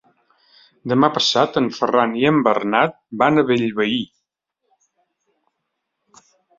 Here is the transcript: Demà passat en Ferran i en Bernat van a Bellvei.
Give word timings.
Demà 0.93 1.09
passat 1.17 1.59
en 1.61 1.67
Ferran 1.75 2.17
i 2.23 2.27
en 2.31 2.41
Bernat 2.49 2.99
van 3.23 3.39
a 3.39 3.47
Bellvei. 3.53 3.97